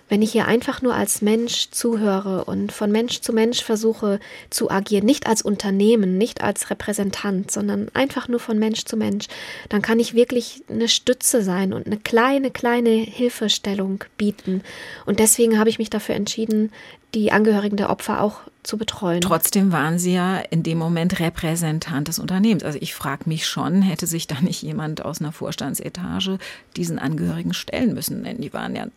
[0.10, 4.20] wenn ich hier einfach nur als Mensch zuhöre und von Mensch zu Mensch versuche
[4.50, 9.28] zu agieren, nicht als Unternehmen, nicht als Repräsentant, sondern einfach nur von Mensch zu Mensch,
[9.70, 14.64] dann kann ich wirklich eine Stütze sein und eine kleine, kleine Hilfestellung bieten.
[15.06, 16.72] Und deswegen habe ich mich dafür entschieden,
[17.14, 19.22] die Angehörigen der Opfer auch zu betreuen.
[19.22, 22.64] Trotzdem waren Sie ja in dem Moment Repräsentant des Unternehmens.
[22.64, 26.38] Also ich frage mich schon, hätte sich da nicht jemand aus einer Vorstandsetage
[26.76, 28.24] diesen Angehörigen stellen müssen?
[28.24, 28.88] Denn die waren ja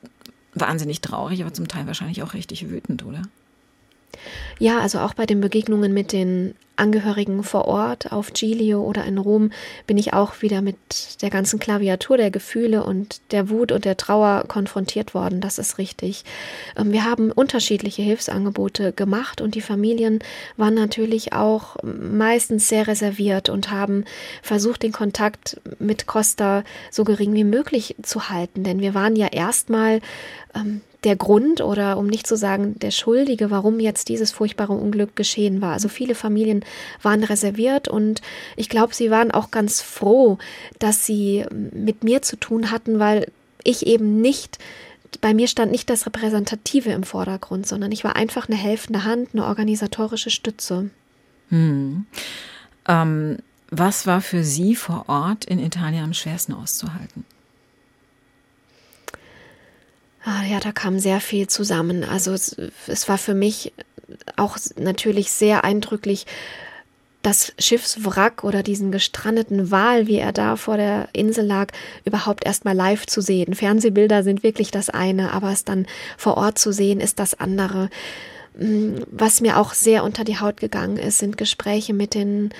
[0.54, 3.22] wahnsinnig traurig, aber zum Teil wahrscheinlich auch richtig wütend, oder?
[4.58, 9.18] Ja, also auch bei den Begegnungen mit den Angehörigen vor Ort auf Giglio oder in
[9.18, 9.50] Rom
[9.86, 10.76] bin ich auch wieder mit
[11.20, 15.40] der ganzen Klaviatur der Gefühle und der Wut und der Trauer konfrontiert worden.
[15.40, 16.24] Das ist richtig.
[16.76, 20.20] Ähm, wir haben unterschiedliche Hilfsangebote gemacht und die Familien
[20.56, 24.04] waren natürlich auch meistens sehr reserviert und haben
[24.42, 28.64] versucht, den Kontakt mit Costa so gering wie möglich zu halten.
[28.64, 30.00] Denn wir waren ja erstmal
[30.54, 35.16] ähm, der Grund oder um nicht zu sagen der Schuldige, warum jetzt dieses furchtbare Unglück
[35.16, 35.72] geschehen war.
[35.72, 36.64] Also viele Familien
[37.02, 38.22] waren reserviert und
[38.56, 40.38] ich glaube, sie waren auch ganz froh,
[40.78, 43.30] dass sie mit mir zu tun hatten, weil
[43.64, 44.58] ich eben nicht
[45.20, 49.30] bei mir stand nicht das Repräsentative im Vordergrund, sondern ich war einfach eine helfende Hand,
[49.32, 50.90] eine organisatorische Stütze.
[51.50, 52.06] Hm.
[52.88, 53.38] Ähm,
[53.70, 57.24] was war für Sie vor Ort in Italien am schwersten auszuhalten?
[60.24, 62.04] Ah, ja, da kam sehr viel zusammen.
[62.04, 62.56] Also es,
[62.86, 63.72] es war für mich
[64.36, 66.26] auch natürlich sehr eindrücklich,
[67.22, 71.68] das Schiffswrack oder diesen gestrandeten Wal, wie er da vor der Insel lag,
[72.04, 73.54] überhaupt erstmal live zu sehen.
[73.54, 75.86] Fernsehbilder sind wirklich das eine, aber es dann
[76.18, 77.90] vor Ort zu sehen, ist das andere.
[78.58, 82.50] Mm, was mir auch sehr unter die Haut gegangen ist, sind Gespräche mit den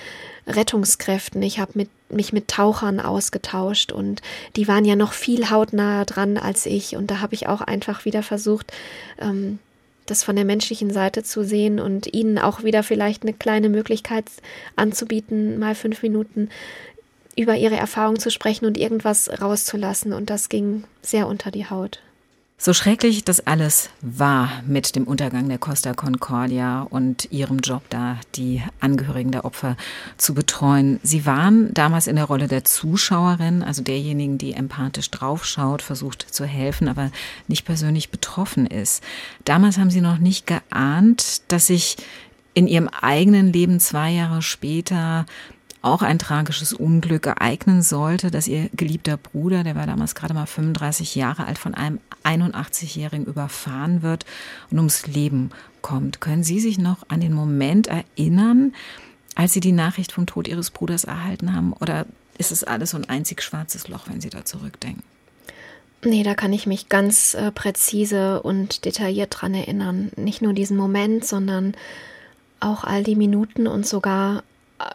[0.47, 1.41] Rettungskräften.
[1.41, 4.21] Ich habe mit, mich mit Tauchern ausgetauscht und
[4.55, 6.95] die waren ja noch viel hautnah dran als ich.
[6.95, 8.71] Und da habe ich auch einfach wieder versucht,
[9.19, 9.59] ähm,
[10.05, 14.25] das von der menschlichen Seite zu sehen und ihnen auch wieder vielleicht eine kleine Möglichkeit
[14.75, 16.49] anzubieten, mal fünf Minuten
[17.35, 20.13] über ihre Erfahrung zu sprechen und irgendwas rauszulassen.
[20.13, 21.99] Und das ging sehr unter die Haut.
[22.65, 28.21] So schrecklich das alles war mit dem Untergang der Costa Concordia und ihrem Job da,
[28.35, 29.75] die Angehörigen der Opfer
[30.15, 30.97] zu betreuen.
[31.03, 36.45] Sie waren damals in der Rolle der Zuschauerin, also derjenigen, die empathisch draufschaut, versucht zu
[36.45, 37.11] helfen, aber
[37.49, 39.03] nicht persönlich betroffen ist.
[39.43, 41.97] Damals haben Sie noch nicht geahnt, dass sich
[42.53, 45.25] in Ihrem eigenen Leben zwei Jahre später
[45.83, 50.45] auch ein tragisches Unglück ereignen sollte, dass ihr geliebter Bruder, der war damals gerade mal
[50.45, 54.25] 35 Jahre alt, von einem 81-Jährigen überfahren wird
[54.71, 56.21] und ums Leben kommt.
[56.21, 58.73] Können Sie sich noch an den Moment erinnern,
[59.35, 61.73] als Sie die Nachricht vom Tod Ihres Bruders erhalten haben?
[61.73, 62.05] Oder
[62.37, 65.03] ist es alles so ein einzig schwarzes Loch, wenn Sie da zurückdenken?
[66.05, 70.11] Nee, da kann ich mich ganz äh, präzise und detailliert dran erinnern.
[70.15, 71.75] Nicht nur diesen Moment, sondern
[72.61, 74.43] auch all die Minuten und sogar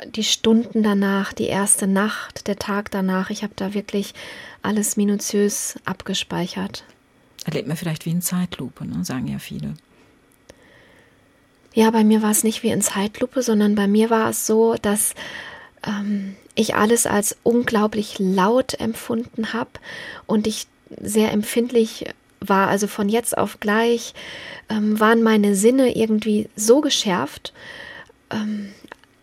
[0.06, 4.14] die Stunden danach, die erste Nacht, der Tag danach, ich habe da wirklich
[4.62, 6.84] alles minutiös abgespeichert.
[7.44, 9.04] Erlebt man vielleicht wie in Zeitlupe, ne?
[9.04, 9.74] sagen ja viele.
[11.74, 14.74] Ja, bei mir war es nicht wie in Zeitlupe, sondern bei mir war es so,
[14.74, 15.14] dass
[15.86, 19.70] ähm, ich alles als unglaublich laut empfunden habe
[20.26, 20.66] und ich
[21.00, 22.06] sehr empfindlich
[22.40, 22.68] war.
[22.68, 24.14] Also von jetzt auf gleich
[24.68, 27.52] ähm, waren meine Sinne irgendwie so geschärft.
[28.30, 28.72] Ähm,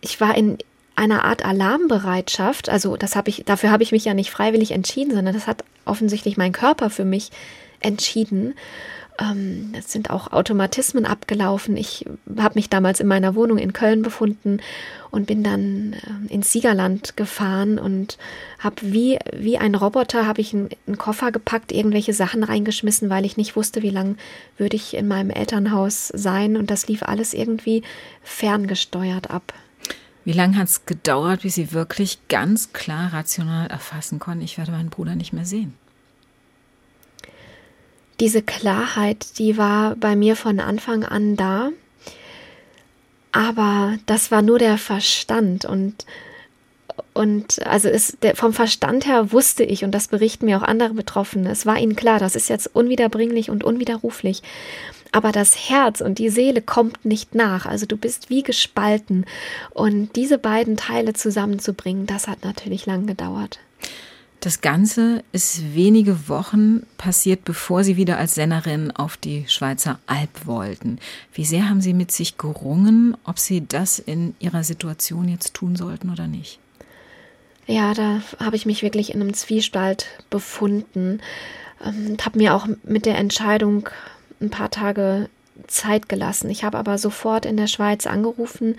[0.06, 0.58] ich war in
[0.96, 2.70] einer Art Alarmbereitschaft.
[2.70, 5.64] Also das habe ich, dafür habe ich mich ja nicht freiwillig entschieden, sondern das hat
[5.84, 7.32] offensichtlich mein Körper für mich
[7.82, 8.54] entschieden.
[9.20, 11.76] Ähm, es sind auch Automatismen abgelaufen.
[11.78, 12.06] Ich
[12.38, 14.60] habe mich damals in meiner Wohnung in Köln befunden
[15.10, 18.18] und bin dann äh, ins Siegerland gefahren und
[18.60, 23.26] habe wie, wie ein Roboter habe ich einen, einen, Koffer gepackt, irgendwelche Sachen reingeschmissen, weil
[23.26, 24.16] ich nicht wusste, wie lange
[24.58, 27.84] würde ich in meinem Elternhaus sein und das lief alles irgendwie
[28.24, 29.54] ferngesteuert ab.
[30.26, 34.72] Wie lange hat es gedauert, bis Sie wirklich ganz klar rational erfassen konnten, ich werde
[34.72, 35.76] meinen Bruder nicht mehr sehen?
[38.20, 41.70] Diese Klarheit, die war bei mir von Anfang an da,
[43.32, 46.06] aber das war nur der Verstand und
[47.14, 50.94] und also es, der, vom Verstand her wusste ich, und das berichten mir auch andere
[50.94, 54.44] Betroffene, es war ihnen klar, das ist jetzt unwiederbringlich und unwiderruflich
[55.16, 57.66] aber das Herz und die Seele kommt nicht nach.
[57.66, 59.26] Also du bist wie gespalten.
[59.72, 63.60] Und diese beiden Teile zusammenzubringen, das hat natürlich lang gedauert.
[64.42, 70.46] Das Ganze ist wenige Wochen passiert, bevor Sie wieder als Sennerin auf die Schweizer Alb
[70.46, 71.00] wollten.
[71.34, 75.78] Wie sehr haben Sie mit sich gerungen, ob Sie das in Ihrer Situation jetzt tun
[75.78, 76.60] sollten oder nicht?
[77.68, 81.22] Ja, da habe ich mich wirklich in einem Zwiespalt befunden.
[81.84, 83.90] Ähm, habe mir auch mit der Entscheidung
[84.42, 85.30] ein paar Tage
[85.68, 86.50] Zeit gelassen.
[86.50, 88.78] Ich habe aber sofort in der Schweiz angerufen,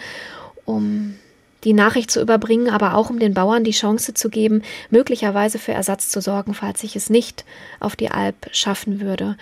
[0.65, 1.17] um
[1.65, 5.73] die Nachricht zu überbringen, aber auch um den Bauern die Chance zu geben, möglicherweise für
[5.73, 7.45] Ersatz zu sorgen, falls ich es nicht
[7.81, 9.37] auf die Alp schaffen würde.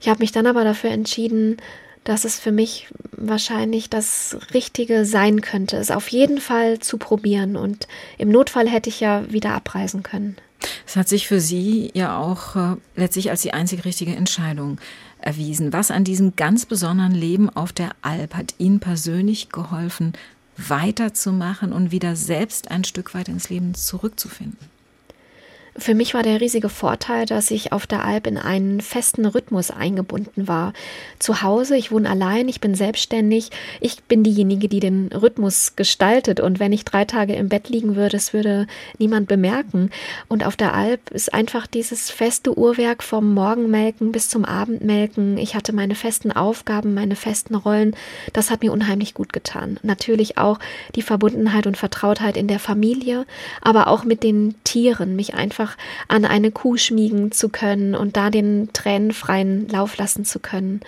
[0.00, 1.58] Ich habe mich dann aber dafür entschieden,
[2.04, 7.56] dass es für mich wahrscheinlich das Richtige sein könnte, es auf jeden Fall zu probieren.
[7.56, 10.36] Und im Notfall hätte ich ja wieder abreisen können.
[10.86, 14.78] Es hat sich für Sie ja auch äh, letztlich als die einzige richtige Entscheidung
[15.20, 15.72] erwiesen.
[15.72, 20.12] Was an diesem ganz besonderen Leben auf der Alp hat Ihnen persönlich geholfen,
[20.56, 24.77] weiterzumachen und wieder selbst ein Stück weit ins Leben zurückzufinden?
[25.78, 29.70] Für mich war der riesige Vorteil, dass ich auf der Alp in einen festen Rhythmus
[29.70, 30.72] eingebunden war.
[31.20, 36.40] Zu Hause, ich wohne allein, ich bin selbstständig, ich bin diejenige, die den Rhythmus gestaltet.
[36.40, 38.66] Und wenn ich drei Tage im Bett liegen würde, es würde
[38.98, 39.90] niemand bemerken.
[40.26, 45.38] Und auf der Alp ist einfach dieses feste Uhrwerk vom Morgenmelken bis zum Abendmelken.
[45.38, 47.94] Ich hatte meine festen Aufgaben, meine festen Rollen.
[48.32, 49.78] Das hat mir unheimlich gut getan.
[49.84, 50.58] Natürlich auch
[50.96, 53.26] die Verbundenheit und Vertrautheit in der Familie,
[53.62, 55.76] aber auch mit den Tieren, mich einfach einfach
[56.08, 60.80] an eine Kuh schmiegen zu können und da den tränenfreien Lauf lassen zu können.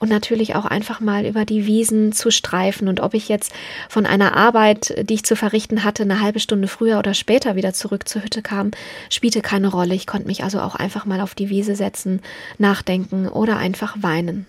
[0.00, 2.86] Und natürlich auch einfach mal über die Wiesen zu streifen.
[2.86, 3.52] Und ob ich jetzt
[3.88, 7.72] von einer Arbeit, die ich zu verrichten hatte, eine halbe Stunde früher oder später wieder
[7.72, 8.70] zurück zur Hütte kam,
[9.10, 9.96] spielte keine Rolle.
[9.96, 12.20] Ich konnte mich also auch einfach mal auf die Wiese setzen,
[12.58, 14.46] nachdenken oder einfach weinen.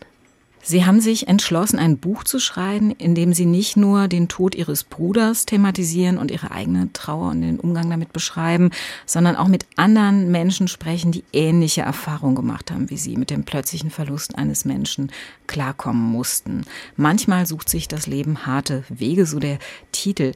[0.62, 4.56] Sie haben sich entschlossen, ein Buch zu schreiben, in dem Sie nicht nur den Tod
[4.56, 8.72] Ihres Bruders thematisieren und Ihre eigene Trauer und den Umgang damit beschreiben,
[9.06, 13.46] sondern auch mit anderen Menschen sprechen, die ähnliche Erfahrungen gemacht haben wie Sie, mit dem
[13.46, 15.12] plötzlichen Verlust eines Menschen
[15.48, 16.66] klarkommen mussten.
[16.98, 19.60] Manchmal sucht sich das Leben harte Wege, so der
[19.92, 20.34] Titel.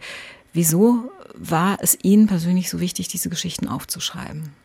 [0.54, 4.63] Wieso war es Ihnen persönlich so wichtig, diese Geschichten aufzuschreiben?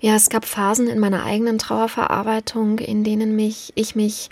[0.00, 4.30] Ja, es gab Phasen in meiner eigenen Trauerverarbeitung, in denen mich, ich mich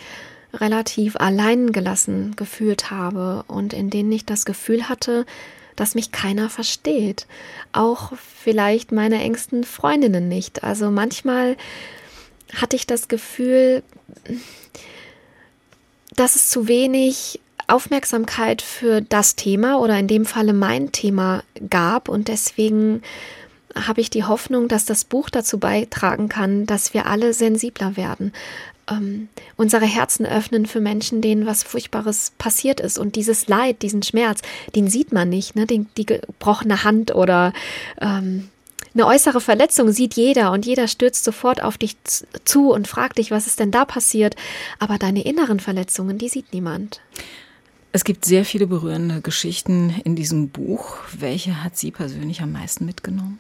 [0.55, 5.27] relativ allein gelassen gefühlt habe und in denen ich das Gefühl hatte,
[5.75, 7.27] dass mich keiner versteht.
[7.73, 10.65] Auch vielleicht meine engsten Freundinnen nicht.
[10.65, 11.57] Also manchmal
[12.55, 13.83] hatte ich das Gefühl,
[16.15, 22.09] dass es zu wenig Aufmerksamkeit für das Thema oder in dem Falle mein Thema gab
[22.09, 23.03] und deswegen
[23.77, 28.33] habe ich die Hoffnung, dass das Buch dazu beitragen kann, dass wir alle sensibler werden,
[28.91, 32.99] ähm, unsere Herzen öffnen für Menschen, denen was Furchtbares passiert ist.
[32.99, 34.41] Und dieses Leid, diesen Schmerz,
[34.75, 35.57] den sieht man nicht.
[35.57, 35.67] Ne?
[35.67, 37.53] Den, die gebrochene Hand oder
[38.01, 38.49] ähm,
[38.95, 41.97] eine äußere Verletzung sieht jeder und jeder stürzt sofort auf dich
[42.45, 44.37] zu und fragt dich, was ist denn da passiert.
[44.79, 47.01] Aber deine inneren Verletzungen, die sieht niemand.
[47.93, 50.99] Es gibt sehr viele berührende Geschichten in diesem Buch.
[51.19, 53.39] Welche hat Sie persönlich am meisten mitgenommen?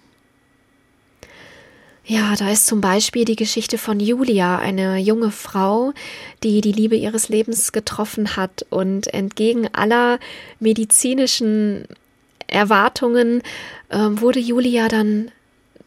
[2.08, 5.92] Ja, da ist zum Beispiel die Geschichte von Julia, eine junge Frau,
[6.44, 10.20] die die Liebe ihres Lebens getroffen hat und entgegen aller
[10.60, 11.88] medizinischen
[12.46, 13.42] Erwartungen
[13.88, 15.32] äh, wurde Julia dann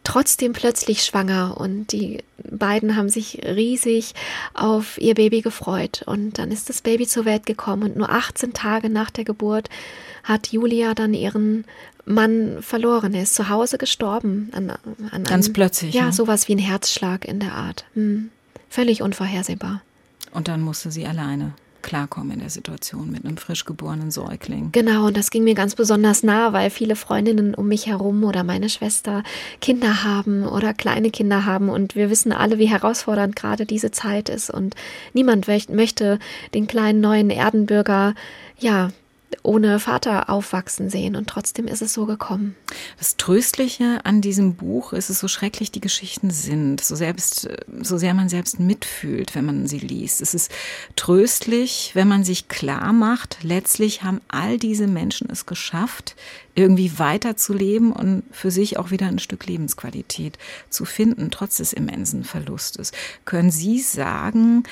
[0.04, 4.14] trotzdem plötzlich schwanger und die beiden haben sich riesig
[4.54, 8.54] auf ihr Baby gefreut und dann ist das Baby zur Welt gekommen und nur 18
[8.54, 9.70] Tage nach der Geburt
[10.24, 11.66] hat Julia dann ihren
[12.06, 13.14] Mann verloren.
[13.14, 14.50] Er ist zu Hause gestorben.
[14.54, 14.72] An,
[15.12, 15.94] an Ganz einem, plötzlich.
[15.94, 17.86] Ja, ja, sowas wie ein Herzschlag in der Art.
[17.94, 18.30] Hm.
[18.70, 19.82] Völlig unvorhersehbar.
[20.32, 24.70] Und dann musste sie alleine klarkommen in der Situation mit einem frisch geborenen Säugling.
[24.72, 28.44] Genau, und das ging mir ganz besonders nah, weil viele Freundinnen um mich herum oder
[28.44, 29.24] meine Schwester
[29.62, 34.30] Kinder haben oder kleine Kinder haben und wir wissen alle, wie herausfordernd gerade diese Zeit
[34.30, 34.76] ist und
[35.14, 36.20] niemand möchte
[36.54, 38.14] den kleinen neuen Erdenbürger
[38.58, 38.90] ja
[39.44, 41.16] ohne Vater aufwachsen sehen.
[41.16, 42.56] Und trotzdem ist es so gekommen.
[42.98, 47.50] Das Tröstliche an diesem Buch ist es, so schrecklich die Geschichten sind, so, selbst,
[47.82, 50.22] so sehr man selbst mitfühlt, wenn man sie liest.
[50.22, 50.52] Es ist
[50.96, 56.16] tröstlich, wenn man sich klar macht, letztlich haben all diese Menschen es geschafft,
[56.56, 60.38] irgendwie weiterzuleben und für sich auch wieder ein Stück Lebensqualität
[60.70, 62.92] zu finden, trotz des immensen Verlustes.
[63.24, 64.64] Können Sie sagen,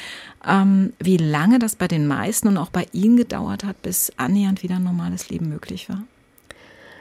[0.48, 4.64] ähm, wie lange das bei den meisten und auch bei Ihnen gedauert hat, bis annähernd
[4.64, 6.04] wieder ein normales Leben möglich war?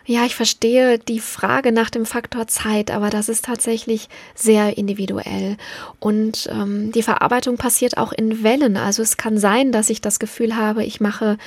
[0.09, 5.57] Ja, ich verstehe die Frage nach dem Faktor Zeit, aber das ist tatsächlich sehr individuell.
[5.99, 8.77] Und ähm, die Verarbeitung passiert auch in Wellen.
[8.77, 11.39] Also es kann sein, dass ich das Gefühl habe, ich mache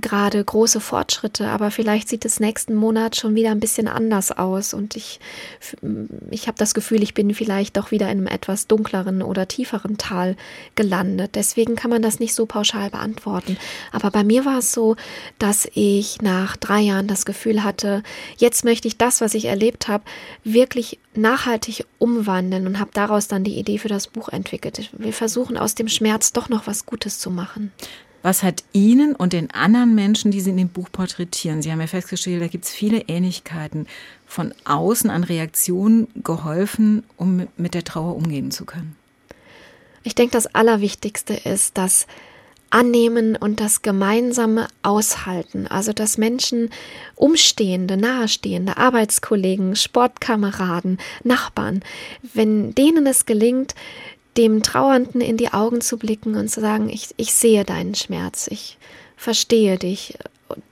[0.00, 4.74] gerade große Fortschritte, aber vielleicht sieht es nächsten Monat schon wieder ein bisschen anders aus
[4.74, 5.20] und ich,
[6.30, 9.98] ich habe das Gefühl, ich bin vielleicht doch wieder in einem etwas dunkleren oder tieferen
[9.98, 10.36] Tal
[10.74, 11.34] gelandet.
[11.34, 13.56] Deswegen kann man das nicht so pauschal beantworten.
[13.92, 14.96] Aber bei mir war es so,
[15.38, 18.02] dass ich nach drei Jahren das Gefühl hatte,
[18.36, 20.04] jetzt möchte ich das, was ich erlebt habe,
[20.44, 24.90] wirklich nachhaltig umwandeln und habe daraus dann die Idee für das Buch entwickelt.
[24.92, 27.72] Wir versuchen aus dem Schmerz doch noch was Gutes zu machen.
[28.26, 31.80] Was hat Ihnen und den anderen Menschen, die Sie in dem Buch porträtieren, Sie haben
[31.80, 33.86] ja festgestellt, da gibt es viele Ähnlichkeiten,
[34.26, 38.96] von außen an Reaktionen geholfen, um mit der Trauer umgehen zu können?
[40.02, 42.08] Ich denke, das Allerwichtigste ist das
[42.70, 45.68] Annehmen und das gemeinsame Aushalten.
[45.68, 46.70] Also, dass Menschen,
[47.14, 51.84] Umstehende, Nahestehende, Arbeitskollegen, Sportkameraden, Nachbarn,
[52.34, 53.76] wenn denen es gelingt,
[54.36, 58.48] dem Trauernden in die Augen zu blicken und zu sagen, ich, ich sehe deinen Schmerz,
[58.50, 58.78] ich
[59.16, 60.18] verstehe dich.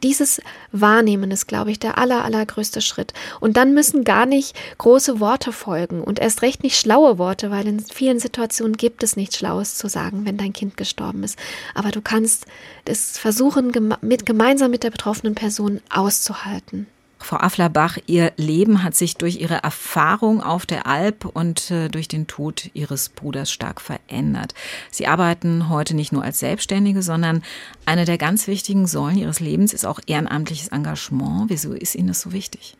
[0.05, 3.13] Dieses Wahrnehmen ist, glaube ich, der aller, allergrößte Schritt.
[3.41, 7.67] Und dann müssen gar nicht große Worte folgen und erst recht nicht schlaue Worte, weil
[7.67, 11.37] in vielen Situationen gibt es nichts Schlaues zu sagen, wenn dein Kind gestorben ist.
[11.75, 12.47] Aber du kannst
[12.85, 16.87] es versuchen, mit, gemeinsam mit der betroffenen Person auszuhalten.
[17.25, 22.07] Frau Afflerbach, Ihr Leben hat sich durch Ihre Erfahrung auf der Alp und äh, durch
[22.07, 24.55] den Tod Ihres Bruders stark verändert.
[24.91, 27.43] Sie arbeiten heute nicht nur als Selbstständige, sondern
[27.87, 31.49] eine der ganz wichtigen Säulen Ihres Lebens ist auch ehrenamtliches Engagement.
[31.49, 32.77] Wieso ist Ihnen das so wichtig?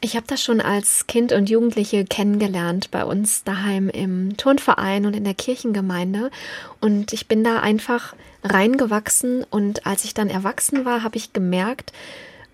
[0.00, 5.16] Ich habe das schon als Kind und Jugendliche kennengelernt bei uns daheim im Turnverein und
[5.16, 6.30] in der Kirchengemeinde.
[6.80, 9.44] Und ich bin da einfach reingewachsen.
[9.50, 11.92] Und als ich dann erwachsen war, habe ich gemerkt,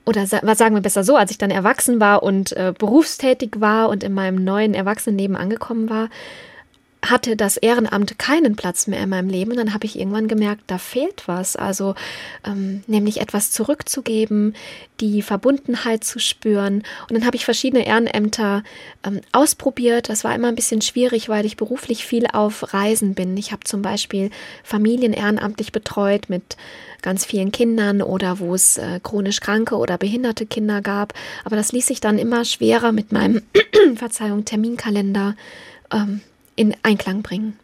[0.05, 3.89] oder was sagen wir besser so, als ich dann erwachsen war und äh, berufstätig war
[3.89, 6.09] und in meinem neuen Erwachsenenleben angekommen war,
[7.05, 9.51] hatte das Ehrenamt keinen Platz mehr in meinem Leben.
[9.51, 11.57] Und dann habe ich irgendwann gemerkt, da fehlt was.
[11.57, 11.97] Also
[12.47, 14.55] ähm, nämlich etwas zurückzugeben,
[15.01, 16.85] die Verbundenheit zu spüren.
[17.09, 18.63] Und dann habe ich verschiedene Ehrenämter
[19.05, 20.09] ähm, ausprobiert.
[20.09, 23.37] Das war immer ein bisschen schwierig, weil ich beruflich viel auf Reisen bin.
[23.37, 24.31] Ich habe zum Beispiel
[24.63, 26.57] Familien ehrenamtlich betreut mit
[27.03, 31.15] ganz vielen Kindern oder wo es äh, chronisch kranke oder behinderte Kinder gab.
[31.45, 33.43] Aber das ließ sich dann immer schwerer mit meinem
[33.97, 35.35] Verzeihung Terminkalender
[35.93, 36.21] ähm,
[36.57, 37.59] in Einklang bringen.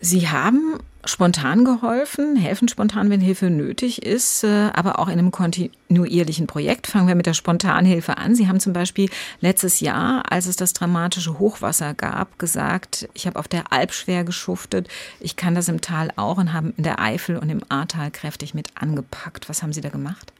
[0.00, 5.30] Sie haben spontan geholfen, helfen spontan, wenn Hilfe nötig ist, äh, aber auch in einem
[5.30, 6.86] kontinuierlichen Projekt.
[6.86, 8.34] Fangen wir mit der Spontanhilfe an.
[8.34, 9.08] Sie haben zum Beispiel
[9.40, 14.24] letztes Jahr, als es das dramatische Hochwasser gab, gesagt, ich habe auf der Alp schwer
[14.24, 14.88] geschuftet,
[15.20, 18.54] ich kann das im Tal auch und haben in der Eifel und im Ahrtal kräftig
[18.54, 19.48] mit angepackt.
[19.48, 20.32] Was haben Sie da gemacht?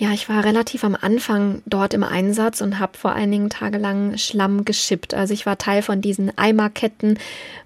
[0.00, 4.64] Ja, ich war relativ am Anfang dort im Einsatz und habe vor einigen tagelang Schlamm
[4.64, 5.12] geschippt.
[5.12, 7.18] Also ich war Teil von diesen Eimerketten,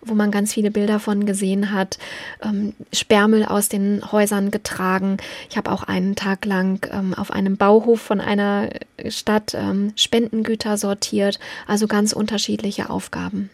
[0.02, 1.96] wo man ganz viele Bilder von gesehen hat,
[2.42, 5.18] ähm, Sperrmüll aus den Häusern getragen.
[5.48, 8.70] Ich habe auch einen Tag lang ähm, auf einem Bauhof von einer
[9.08, 11.38] Stadt ähm, Spendengüter sortiert.
[11.68, 13.48] Also ganz unterschiedliche Aufgaben.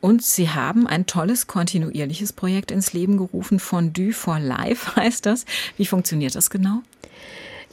[0.00, 3.60] Und Sie haben ein tolles kontinuierliches Projekt ins Leben gerufen.
[3.60, 5.44] Fondue for Life heißt das.
[5.76, 6.82] Wie funktioniert das genau?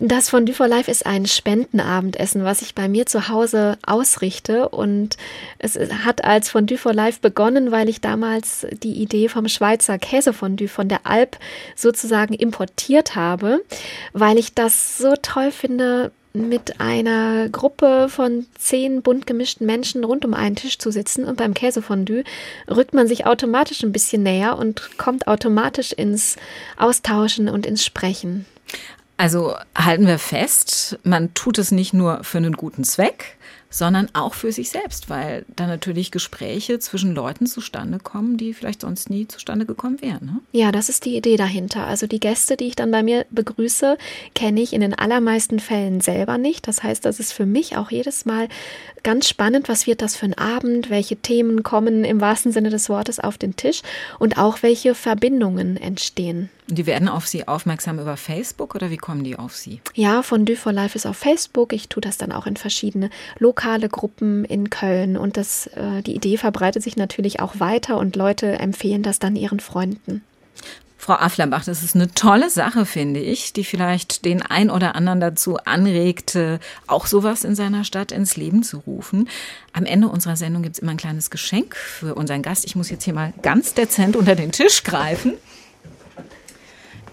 [0.06, 4.68] Das Fondue for Life ist ein Spendenabendessen, was ich bei mir zu Hause ausrichte.
[4.68, 5.16] Und
[5.60, 10.68] es hat als Fondue for Life begonnen, weil ich damals die Idee vom Schweizer Käsefondue
[10.68, 11.38] von der Alp
[11.78, 13.64] sozusagen importiert habe,
[14.12, 20.26] weil ich das so toll finde, mit einer Gruppe von zehn bunt gemischten Menschen rund
[20.26, 22.26] um einen Tisch zu sitzen und beim Käsefondue
[22.70, 26.36] rückt man sich automatisch ein bisschen näher und kommt automatisch ins
[26.76, 28.46] Austauschen und ins Sprechen.
[29.18, 33.38] Also halten wir fest, man tut es nicht nur für einen guten Zweck,
[33.74, 38.82] sondern auch für sich selbst, weil da natürlich Gespräche zwischen Leuten zustande kommen, die vielleicht
[38.82, 40.26] sonst nie zustande gekommen wären.
[40.26, 40.40] Ne?
[40.52, 41.88] Ja, das ist die Idee dahinter.
[41.88, 43.98] Also die Gäste, die ich dann bei mir begrüße,
[44.36, 46.68] kenne ich in den allermeisten Fällen selber nicht.
[46.68, 48.48] Das heißt, das ist für mich auch jedes Mal
[49.02, 52.90] ganz spannend, was wird das für ein Abend, welche Themen kommen im wahrsten Sinne des
[52.90, 53.82] Wortes auf den Tisch
[54.20, 56.50] und auch welche Verbindungen entstehen.
[56.68, 59.82] Die werden auf Sie aufmerksam über Facebook oder wie kommen die auf Sie?
[59.94, 61.74] Ja, Fondue for Life ist auf Facebook.
[61.74, 66.16] Ich tue das dann auch in verschiedene lokale Gruppen in Köln und das, äh, die
[66.16, 70.24] Idee verbreitet sich natürlich auch weiter und Leute empfehlen das dann ihren Freunden.
[71.04, 75.20] Frau Afflerbach, das ist eine tolle Sache, finde ich, die vielleicht den ein oder anderen
[75.20, 76.40] dazu anregt,
[76.88, 79.28] auch sowas in seiner Stadt ins Leben zu rufen.
[79.74, 82.64] Am Ende unserer Sendung gibt es immer ein kleines Geschenk für unseren Gast.
[82.64, 85.34] Ich muss jetzt hier mal ganz dezent unter den Tisch greifen.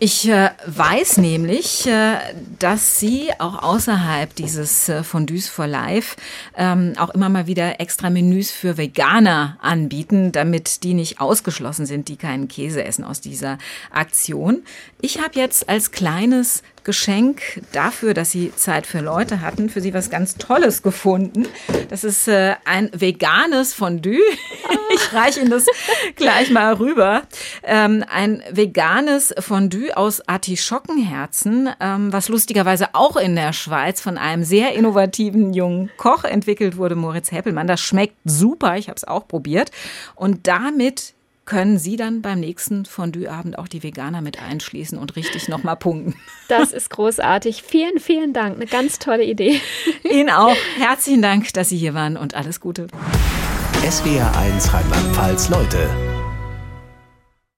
[0.03, 2.15] Ich äh, weiß nämlich, äh,
[2.59, 6.17] dass Sie auch außerhalb dieses äh, Fondues for Life
[6.57, 12.09] ähm, auch immer mal wieder extra Menüs für Veganer anbieten, damit die nicht ausgeschlossen sind,
[12.09, 13.59] die keinen Käse essen aus dieser
[13.91, 14.63] Aktion.
[15.03, 19.95] Ich habe jetzt als kleines Geschenk dafür, dass Sie Zeit für Leute hatten, für Sie
[19.95, 21.47] was ganz Tolles gefunden.
[21.89, 24.19] Das ist äh, ein veganes Fondue.
[24.93, 25.67] Ich reiche Ihnen das
[26.17, 27.23] gleich mal rüber.
[27.63, 34.43] Ähm, ein veganes Fondue aus Artischockenherzen, ähm, was lustigerweise auch in der Schweiz von einem
[34.43, 37.69] sehr innovativen jungen Koch entwickelt wurde, Moritz Heppelmann.
[37.69, 38.77] Das schmeckt super.
[38.79, 39.71] Ich habe es auch probiert.
[40.17, 41.15] Und damit
[41.51, 46.15] können Sie dann beim nächsten Fondue-Abend auch die Veganer mit einschließen und richtig nochmal punkten.
[46.49, 47.65] Das ist großartig.
[47.65, 48.55] Vielen, vielen Dank.
[48.55, 49.61] Eine ganz tolle Idee.
[50.05, 50.57] Ihnen auch.
[50.79, 52.87] Herzlichen Dank, dass Sie hier waren und alles Gute.
[53.89, 56.10] SWR 1 Rheinland-Pfalz, Leute.